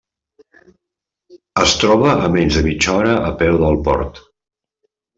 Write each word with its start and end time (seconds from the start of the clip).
Es 1.65 1.77
troba 1.83 2.09
a 2.15 2.33
menys 2.39 2.59
de 2.59 2.65
mitja 2.71 2.97
hora 2.97 3.15
a 3.31 3.31
peu 3.45 3.63
del 3.67 3.81
Port. 3.91 4.23